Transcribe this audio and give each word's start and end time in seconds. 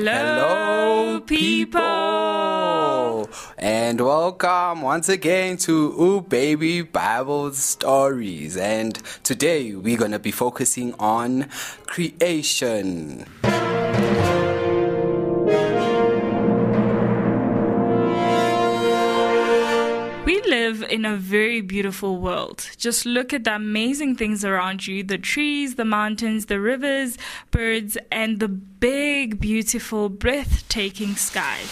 Hello, 0.00 1.18
people. 1.26 1.80
And 3.58 4.00
welcome 4.00 4.82
once 4.82 5.08
again 5.08 5.56
to 5.56 5.72
Ooh 6.00 6.20
Baby 6.20 6.82
Bible 6.82 7.52
Stories. 7.52 8.56
And 8.56 8.94
today 9.24 9.74
we're 9.74 9.98
going 9.98 10.12
to 10.12 10.20
be 10.20 10.30
focusing 10.30 10.94
on 11.00 11.48
creation. 11.86 13.26
In 20.98 21.04
a 21.04 21.16
very 21.16 21.60
beautiful 21.60 22.16
world. 22.16 22.68
Just 22.76 23.06
look 23.06 23.32
at 23.32 23.44
the 23.44 23.54
amazing 23.54 24.16
things 24.16 24.44
around 24.44 24.84
you 24.84 25.04
the 25.04 25.16
trees, 25.16 25.76
the 25.76 25.84
mountains, 25.84 26.46
the 26.46 26.58
rivers, 26.58 27.16
birds, 27.52 27.96
and 28.10 28.40
the 28.40 28.48
big, 28.48 29.38
beautiful, 29.38 30.08
breathtaking 30.08 31.14
skies. 31.14 31.70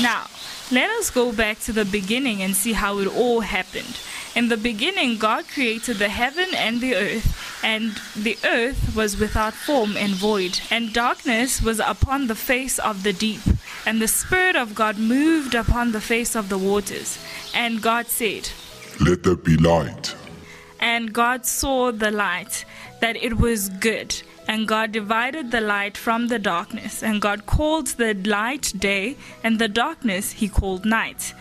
Now, 0.00 0.28
let 0.72 0.88
us 0.92 1.10
go 1.10 1.30
back 1.30 1.58
to 1.60 1.72
the 1.72 1.84
beginning 1.84 2.40
and 2.40 2.56
see 2.56 2.72
how 2.72 2.98
it 3.00 3.06
all 3.06 3.40
happened. 3.40 4.00
In 4.34 4.48
the 4.48 4.56
beginning, 4.56 5.18
God 5.18 5.46
created 5.46 5.98
the 5.98 6.08
heaven 6.08 6.48
and 6.54 6.80
the 6.80 6.94
earth, 6.94 7.60
and 7.62 8.00
the 8.16 8.38
earth 8.44 8.96
was 8.96 9.18
without 9.18 9.52
form 9.52 9.94
and 9.98 10.14
void, 10.14 10.60
and 10.70 10.94
darkness 10.94 11.60
was 11.60 11.80
upon 11.80 12.28
the 12.28 12.34
face 12.34 12.78
of 12.78 13.02
the 13.02 13.12
deep. 13.12 13.42
And 13.86 14.00
the 14.00 14.08
Spirit 14.08 14.56
of 14.56 14.74
God 14.74 14.98
moved 14.98 15.54
upon 15.54 15.92
the 15.92 16.00
face 16.00 16.34
of 16.34 16.48
the 16.48 16.58
waters. 16.58 17.18
And 17.54 17.80
God 17.80 18.06
said, 18.06 18.50
Let 19.00 19.22
there 19.22 19.36
be 19.36 19.56
light. 19.56 20.14
And 20.80 21.12
God 21.12 21.46
saw 21.46 21.92
the 21.92 22.10
light, 22.10 22.64
that 23.00 23.16
it 23.16 23.38
was 23.38 23.68
good. 23.68 24.22
And 24.48 24.68
God 24.68 24.92
divided 24.92 25.50
the 25.50 25.60
light 25.60 25.96
from 25.96 26.28
the 26.28 26.38
darkness. 26.38 27.02
And 27.02 27.20
God 27.20 27.46
called 27.46 27.88
the 27.88 28.14
light 28.14 28.72
day, 28.78 29.16
and 29.42 29.58
the 29.58 29.68
darkness 29.68 30.32
he 30.32 30.48
called 30.48 30.84
night. 30.84 31.34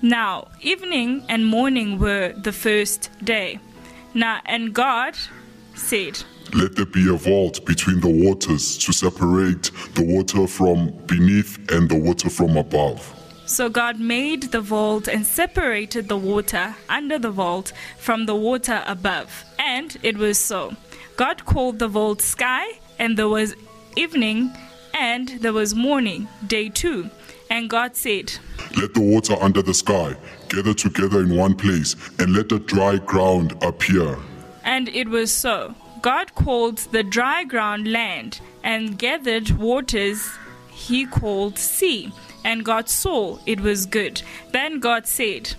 Now, 0.00 0.48
evening 0.60 1.24
and 1.28 1.46
morning 1.46 1.98
were 1.98 2.32
the 2.32 2.52
first 2.52 3.10
day. 3.22 3.60
Now, 4.14 4.40
and 4.44 4.74
God 4.74 5.16
said, 5.74 6.24
Let 6.54 6.76
there 6.76 6.84
be 6.84 7.08
a 7.08 7.16
vault 7.16 7.64
between 7.64 8.00
the 8.00 8.26
waters 8.26 8.76
to 8.78 8.92
separate 8.92 9.70
the 9.94 10.04
water 10.04 10.46
from 10.46 10.90
beneath 11.06 11.58
and 11.72 11.88
the 11.88 11.96
water 11.96 12.28
from 12.28 12.58
above. 12.58 13.18
So 13.46 13.70
God 13.70 13.98
made 13.98 14.44
the 14.44 14.60
vault 14.60 15.08
and 15.08 15.26
separated 15.26 16.08
the 16.08 16.16
water 16.16 16.76
under 16.88 17.18
the 17.18 17.30
vault 17.30 17.72
from 17.98 18.26
the 18.26 18.34
water 18.34 18.82
above. 18.86 19.44
And 19.58 19.96
it 20.02 20.16
was 20.16 20.38
so. 20.38 20.76
God 21.16 21.44
called 21.44 21.78
the 21.78 21.88
vault 21.88 22.20
sky, 22.20 22.64
and 22.98 23.16
there 23.16 23.28
was 23.28 23.54
evening, 23.96 24.50
and 24.94 25.28
there 25.40 25.52
was 25.52 25.74
morning, 25.74 26.28
day 26.46 26.68
two. 26.68 27.10
And 27.50 27.68
God 27.68 27.96
said, 27.96 28.32
Let 28.76 28.94
the 28.94 29.00
water 29.00 29.36
under 29.40 29.62
the 29.62 29.74
sky 29.74 30.16
gather 30.48 30.74
together 30.74 31.20
in 31.20 31.36
one 31.36 31.54
place, 31.54 31.96
and 32.18 32.32
let 32.34 32.48
the 32.48 32.58
dry 32.58 32.96
ground 32.98 33.52
appear. 33.62 34.18
And 34.64 34.88
it 34.88 35.08
was 35.08 35.32
so. 35.32 35.74
God 36.02 36.34
called 36.34 36.78
the 36.90 37.04
dry 37.04 37.44
ground 37.44 37.86
land, 37.86 38.40
and 38.64 38.98
gathered 38.98 39.50
waters 39.50 40.28
he 40.68 41.06
called 41.06 41.58
sea. 41.58 42.12
And 42.44 42.64
God 42.64 42.88
saw 42.88 43.38
it 43.46 43.60
was 43.60 43.86
good. 43.86 44.20
Then 44.50 44.80
God 44.80 45.06
said, 45.06 45.54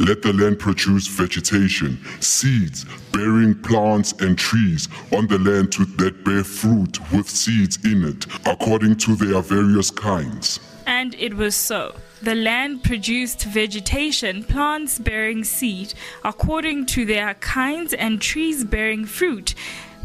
Let 0.00 0.22
the 0.22 0.32
land 0.32 0.58
produce 0.58 1.06
vegetation, 1.06 2.04
seeds, 2.18 2.84
bearing 3.12 3.54
plants 3.62 4.12
and 4.14 4.36
trees 4.36 4.88
on 5.12 5.28
the 5.28 5.38
land 5.38 5.74
that 5.98 6.24
bear 6.24 6.42
fruit 6.42 6.98
with 7.12 7.30
seeds 7.30 7.78
in 7.84 8.02
it, 8.02 8.26
according 8.44 8.96
to 8.96 9.14
their 9.14 9.40
various 9.40 9.92
kinds. 9.92 10.58
And 10.98 11.14
it 11.16 11.34
was 11.34 11.54
so. 11.54 11.94
The 12.22 12.34
land 12.34 12.82
produced 12.82 13.44
vegetation, 13.44 14.42
plants 14.44 14.98
bearing 14.98 15.44
seed, 15.44 15.92
according 16.24 16.86
to 16.86 17.04
their 17.04 17.34
kinds, 17.34 17.92
and 17.92 18.18
trees 18.18 18.64
bearing 18.64 19.04
fruit, 19.04 19.54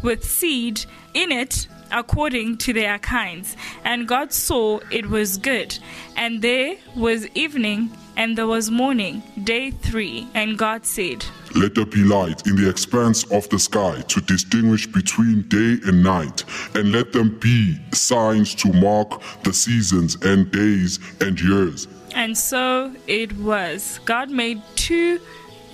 with 0.02 0.22
seed 0.22 0.84
in 1.14 1.32
it, 1.32 1.66
according 1.90 2.58
to 2.58 2.74
their 2.74 2.98
kinds. 2.98 3.56
And 3.84 4.06
God 4.06 4.34
saw 4.34 4.80
it 4.90 5.06
was 5.08 5.38
good. 5.38 5.78
And 6.14 6.42
there 6.42 6.76
was 6.94 7.26
evening, 7.28 7.90
and 8.16 8.36
there 8.36 8.46
was 8.46 8.70
morning, 8.70 9.22
day 9.44 9.70
three. 9.70 10.28
And 10.34 10.58
God 10.58 10.84
said, 10.84 11.24
Let 11.54 11.74
there 11.74 11.86
be 11.86 12.04
light 12.04 12.46
in 12.46 12.56
the 12.56 12.68
expanse 12.68 13.24
of 13.30 13.48
the 13.48 13.58
sky 13.58 14.00
to 14.08 14.20
distinguish 14.20 14.86
between 14.86 15.42
day 15.48 15.78
and 15.86 16.02
night, 16.02 16.44
and 16.74 16.92
let 16.92 17.12
them 17.12 17.38
be 17.38 17.78
signs 17.92 18.54
to 18.56 18.72
mark 18.72 19.20
the 19.44 19.52
seasons 19.52 20.16
and 20.22 20.50
days 20.50 20.98
and 21.20 21.40
years. 21.40 21.88
And 22.14 22.36
so 22.36 22.94
it 23.06 23.32
was. 23.38 24.00
God 24.04 24.30
made 24.30 24.62
two 24.74 25.20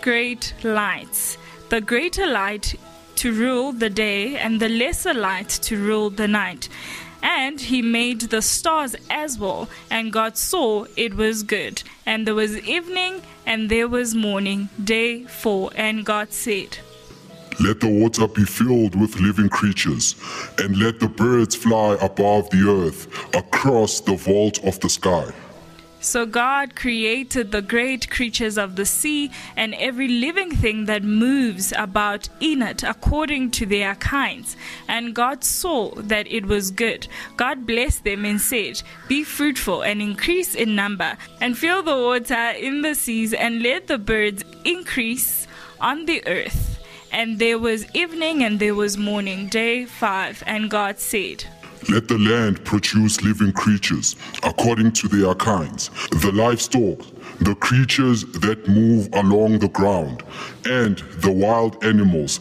great 0.01 0.55
lights 0.63 1.37
the 1.69 1.81
greater 1.83 2.27
light 2.27 2.75
to 3.17 3.33
rule 3.33 3.73
the 3.73 3.91
day, 3.91 4.37
and 4.37 4.61
the 4.61 4.69
lesser 4.69 5.13
light 5.13 5.49
to 5.49 5.77
rule 5.77 6.09
the 6.09 6.29
night. 6.29 6.69
And 7.23 7.61
he 7.61 7.83
made 7.83 8.21
the 8.21 8.43
stars 8.43 8.95
as 9.11 9.39
well, 9.39 9.69
and 9.91 10.13
God 10.13 10.37
saw 10.37 10.87
it 10.97 11.15
was 11.15 11.43
good. 11.43 11.83
And 12.07 12.27
there 12.27 12.35
was 12.35 12.57
evening, 12.59 13.23
and 13.47 13.71
there 13.71 13.89
was 13.89 14.15
morning, 14.15 14.69
day 14.83 15.25
four. 15.25 15.71
And 15.75 16.05
God 16.05 16.33
said, 16.33 16.79
Let 17.61 17.81
the 17.81 17.89
water 17.89 18.29
be 18.29 18.45
filled 18.45 18.95
with 18.95 19.21
living 19.21 19.49
creatures, 19.49 20.15
and 20.59 20.77
let 20.79 21.01
the 21.01 21.09
birds 21.09 21.55
fly 21.55 21.97
above 22.01 22.51
the 22.51 22.69
earth 22.69 23.35
across 23.35 24.01
the 24.01 24.17
vault 24.17 24.65
of 24.65 24.79
the 24.81 24.89
sky. 24.89 25.33
So 26.01 26.27
God 26.27 26.77
created 26.77 27.51
the 27.51 27.61
great 27.61 28.09
creatures 28.09 28.57
of 28.57 28.77
the 28.77 28.87
sea 28.87 29.31
and 29.57 29.75
every 29.75 30.07
living 30.07 30.53
thing 30.55 30.85
that 30.85 31.03
moves 31.03 31.73
about 31.77 32.29
in 32.41 32.63
it 32.63 32.83
according 32.85 33.51
to 33.53 33.67
their 33.67 33.97
kinds. 33.97 34.57
And 34.87 35.15
God 35.15 35.43
saw 35.43 35.91
that 35.97 36.29
it 36.29 36.47
was 36.47 36.71
good. 36.71 37.09
God 37.37 37.67
blessed 37.67 38.05
them 38.05 38.25
and 38.25 38.41
said, 38.41 38.83
Be 39.09 39.25
fruitful 39.25 39.83
and 39.83 40.01
increase 40.01 40.55
in 40.55 40.77
number, 40.77 41.17
and 41.41 41.59
fill 41.59 41.83
the 41.83 41.97
water 41.97 42.51
in 42.57 42.83
the 42.83 42.95
seas, 42.95 43.35
and 43.35 43.63
let 43.63 43.89
the 43.89 43.99
birds 43.99 44.45
increase 44.65 45.49
on 45.81 46.07
the 46.07 46.25
earth. 46.27 46.79
And 47.11 47.39
there 47.39 47.59
was 47.59 47.87
evening 47.95 48.45
and 48.45 48.61
there 48.61 48.75
was 48.75 48.99
morning, 48.99 49.49
day 49.49 49.87
five. 49.87 50.43
And 50.47 50.71
God 50.71 50.99
said, 50.99 51.45
Let 51.89 52.09
the 52.09 52.19
land 52.19 52.65
produce 52.65 53.23
living 53.23 53.53
creatures 53.53 54.17
according 54.43 54.93
to 54.93 55.09
their 55.09 55.35
kinds, 55.35 55.91
the 56.11 56.33
livestock, 56.33 57.01
the 57.41 57.55
creatures 57.55 58.25
that 58.41 58.69
move 58.69 59.09
along 59.13 59.61
the 59.61 59.69
ground, 59.69 60.23
and 60.65 60.99
the 61.19 61.31
wild 61.31 61.83
animals, 61.85 62.41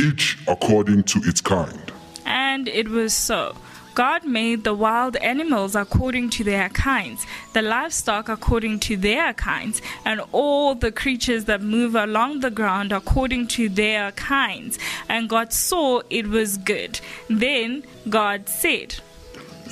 each 0.00 0.38
according 0.48 1.04
to 1.04 1.20
its 1.24 1.40
kind. 1.40 1.92
And 2.24 2.68
it 2.68 2.88
was 2.88 3.14
so. 3.14 3.54
God 3.94 4.24
made 4.24 4.64
the 4.64 4.74
wild 4.74 5.16
animals 5.16 5.74
according 5.74 6.30
to 6.30 6.44
their 6.44 6.68
kinds, 6.68 7.26
the 7.52 7.62
livestock 7.62 8.28
according 8.28 8.80
to 8.80 8.96
their 8.96 9.32
kinds, 9.34 9.82
and 10.04 10.20
all 10.32 10.74
the 10.74 10.92
creatures 10.92 11.46
that 11.46 11.60
move 11.60 11.94
along 11.94 12.40
the 12.40 12.50
ground 12.50 12.92
according 12.92 13.48
to 13.48 13.68
their 13.68 14.12
kinds. 14.12 14.78
And 15.08 15.28
God 15.28 15.52
saw 15.52 16.02
it 16.10 16.26
was 16.26 16.56
good. 16.58 17.00
Then 17.28 17.82
God 18.08 18.48
said, 18.48 18.96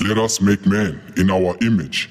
Let 0.06 0.18
us 0.18 0.40
make 0.40 0.66
man 0.66 1.00
in 1.16 1.30
our 1.30 1.56
image, 1.60 2.10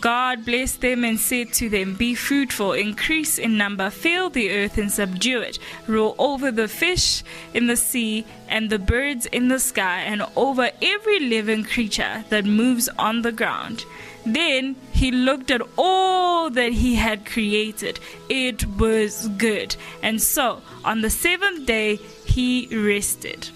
God 0.00 0.44
blessed 0.44 0.80
them 0.80 1.04
and 1.04 1.18
said 1.18 1.52
to 1.54 1.68
them, 1.68 1.94
Be 1.94 2.14
fruitful, 2.14 2.72
increase 2.72 3.38
in 3.38 3.56
number, 3.56 3.90
fill 3.90 4.30
the 4.30 4.50
earth 4.50 4.78
and 4.78 4.92
subdue 4.92 5.40
it, 5.40 5.58
rule 5.86 6.14
over 6.18 6.52
the 6.52 6.68
fish 6.68 7.24
in 7.52 7.66
the 7.66 7.76
sea 7.76 8.24
and 8.48 8.70
the 8.70 8.78
birds 8.78 9.26
in 9.26 9.48
the 9.48 9.58
sky, 9.58 10.00
and 10.00 10.22
over 10.36 10.70
every 10.80 11.20
living 11.20 11.64
creature 11.64 12.24
that 12.28 12.44
moves 12.44 12.88
on 12.98 13.22
the 13.22 13.32
ground. 13.32 13.84
Then 14.24 14.76
he 14.92 15.10
looked 15.10 15.50
at 15.50 15.62
all 15.76 16.50
that 16.50 16.72
he 16.72 16.94
had 16.94 17.26
created. 17.26 17.98
It 18.28 18.66
was 18.78 19.28
good. 19.36 19.74
And 20.02 20.20
so, 20.20 20.60
on 20.84 21.00
the 21.00 21.10
seventh 21.10 21.66
day, 21.66 21.96
he 22.24 22.68
rested. 22.70 23.48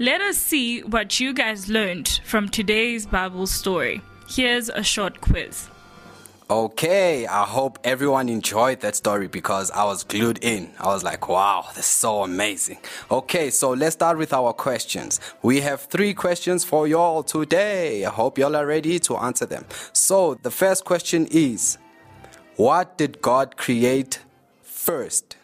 Let 0.00 0.20
us 0.20 0.36
see 0.36 0.82
what 0.82 1.18
you 1.18 1.34
guys 1.34 1.68
learned 1.68 2.20
from 2.22 2.48
today's 2.48 3.04
Bible 3.04 3.48
story. 3.48 4.00
Here's 4.28 4.68
a 4.68 4.84
short 4.84 5.20
quiz. 5.20 5.68
Okay, 6.48 7.26
I 7.26 7.42
hope 7.42 7.80
everyone 7.82 8.28
enjoyed 8.28 8.78
that 8.82 8.94
story 8.94 9.26
because 9.26 9.72
I 9.72 9.82
was 9.82 10.04
glued 10.04 10.38
in. 10.40 10.70
I 10.78 10.86
was 10.86 11.02
like, 11.02 11.28
wow, 11.28 11.64
this 11.74 11.86
is 11.86 11.86
so 11.86 12.22
amazing. 12.22 12.78
Okay, 13.10 13.50
so 13.50 13.70
let's 13.70 13.94
start 13.94 14.18
with 14.18 14.32
our 14.32 14.52
questions. 14.52 15.18
We 15.42 15.62
have 15.62 15.80
three 15.80 16.14
questions 16.14 16.64
for 16.64 16.86
y'all 16.86 17.24
today. 17.24 18.04
I 18.04 18.10
hope 18.10 18.38
y'all 18.38 18.54
are 18.54 18.66
ready 18.66 19.00
to 19.00 19.16
answer 19.16 19.46
them. 19.46 19.64
So, 19.92 20.34
the 20.44 20.52
first 20.52 20.84
question 20.84 21.26
is 21.32 21.76
What 22.54 22.96
did 22.96 23.20
God 23.20 23.56
create 23.56 24.20
first? 24.62 25.37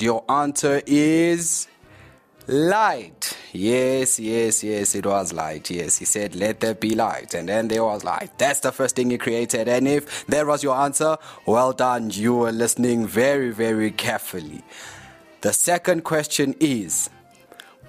Your 0.00 0.24
answer 0.30 0.80
is 0.86 1.68
light. 2.46 3.36
Yes, 3.52 4.18
yes, 4.18 4.64
yes, 4.64 4.94
it 4.94 5.04
was 5.04 5.34
light. 5.34 5.70
Yes, 5.70 5.98
he 5.98 6.06
said, 6.06 6.34
Let 6.34 6.60
there 6.60 6.74
be 6.74 6.94
light. 6.94 7.34
And 7.34 7.48
then 7.48 7.68
there 7.68 7.84
was 7.84 8.02
light. 8.02 8.30
That's 8.38 8.60
the 8.60 8.72
first 8.72 8.96
thing 8.96 9.10
he 9.10 9.18
created. 9.18 9.68
And 9.68 9.86
if 9.86 10.26
that 10.26 10.46
was 10.46 10.62
your 10.62 10.76
answer, 10.76 11.18
well 11.44 11.72
done. 11.72 12.08
You 12.10 12.34
were 12.34 12.52
listening 12.52 13.06
very, 13.06 13.50
very 13.50 13.90
carefully. 13.90 14.62
The 15.42 15.52
second 15.52 16.04
question 16.04 16.54
is 16.60 17.10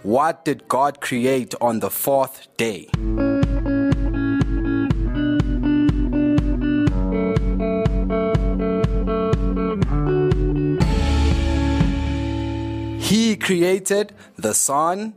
What 0.03 0.43
did 0.43 0.67
God 0.67 0.99
create 0.99 1.55
on 1.61 1.79
the 1.79 1.89
fourth 1.89 2.47
day? 2.57 2.89
Created 13.41 14.13
the 14.37 14.53
sun, 14.53 15.13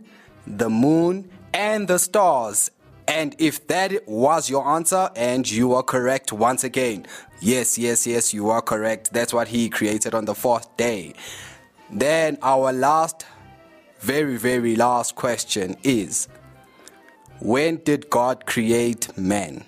the 0.47 0.71
moon, 0.71 1.31
and 1.53 1.87
the 1.87 1.99
stars. 1.99 2.71
And 3.07 3.37
if 3.39 3.67
that 3.69 4.09
was 4.09 4.49
your 4.49 4.67
answer, 4.67 5.11
and 5.15 5.49
you 5.51 5.75
are 5.75 5.83
correct 5.83 6.33
once 6.33 6.65
again, 6.65 7.07
yes, 7.41 7.79
yes, 7.79 8.07
yes, 8.07 8.33
you 8.33 8.49
are 8.51 8.63
correct. 8.63 9.13
That's 9.13 9.33
what 9.33 9.49
he 9.49 9.69
created 9.69 10.15
on 10.15 10.25
the 10.25 10.35
fourth 10.35 10.75
day. 10.77 11.15
Then 11.91 12.39
our 12.43 12.73
last, 12.73 13.27
very, 14.01 14.37
very 14.37 14.75
last 14.75 15.15
question 15.17 15.77
is 15.83 16.29
When 17.41 17.77
did 17.77 18.09
God 18.09 18.47
create 18.47 19.17
man? 19.19 19.65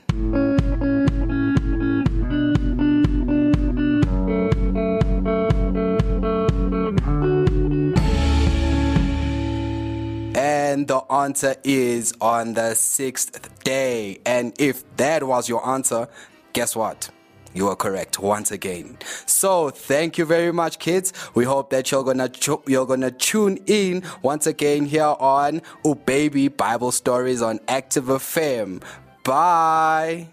Answer 11.26 11.56
is 11.64 12.14
on 12.20 12.54
the 12.54 12.72
sixth 12.74 13.34
day. 13.64 14.20
And 14.24 14.52
if 14.60 14.84
that 14.96 15.24
was 15.24 15.48
your 15.48 15.66
answer, 15.68 16.06
guess 16.52 16.76
what? 16.76 17.10
You 17.52 17.66
are 17.68 17.74
correct 17.74 18.20
once 18.20 18.52
again. 18.52 18.96
So 19.26 19.70
thank 19.70 20.18
you 20.18 20.24
very 20.24 20.52
much, 20.52 20.78
kids. 20.78 21.12
We 21.34 21.44
hope 21.44 21.70
that 21.70 21.90
you're 21.90 22.04
gonna 22.04 22.28
chu- 22.28 22.62
you're 22.68 22.86
gonna 22.86 23.10
tune 23.10 23.58
in 23.66 24.04
once 24.22 24.46
again 24.46 24.84
here 24.86 25.14
on 25.18 25.62
Oh 25.84 25.96
Baby 25.96 26.46
Bible 26.46 26.92
Stories 26.92 27.42
on 27.42 27.58
Active 27.66 28.04
FM. 28.04 28.82
Bye. 29.24 30.28